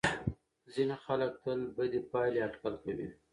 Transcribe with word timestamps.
ځینې 0.73 0.95
خلک 1.05 1.31
تل 1.43 1.59
بدې 1.75 1.99
پایلې 2.11 2.39
اټکل 2.47 2.73
کوي. 2.83 3.07